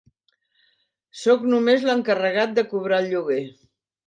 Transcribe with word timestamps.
Soc 1.23 1.45
només 1.51 1.85
l'encarregat 1.89 2.57
de 2.57 2.65
cobrar 2.73 3.03
el 3.05 3.13
lloguer. 3.15 3.41